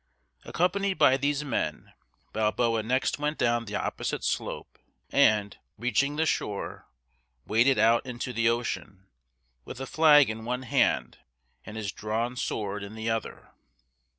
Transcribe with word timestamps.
Accompanied 0.45 0.95
by 0.97 1.15
these 1.15 1.43
men, 1.43 1.93
Balboa 2.33 2.81
next 2.81 3.19
went 3.19 3.37
down 3.37 3.65
the 3.65 3.75
opposite 3.75 4.23
slope, 4.23 4.79
and, 5.11 5.55
reaching 5.77 6.15
the 6.15 6.25
shore, 6.25 6.87
waded 7.45 7.77
out 7.77 8.03
into 8.03 8.33
the 8.33 8.49
ocean, 8.49 9.05
with 9.63 9.79
a 9.79 9.85
flag 9.85 10.27
in 10.27 10.43
one 10.43 10.63
hand 10.63 11.19
and 11.67 11.77
his 11.77 11.91
drawn 11.91 12.35
sword 12.35 12.81
in 12.81 12.95
the 12.95 13.11
other. 13.11 13.51